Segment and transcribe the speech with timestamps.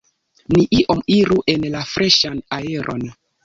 [0.55, 3.09] Ni iom iru en la freŝan aeron.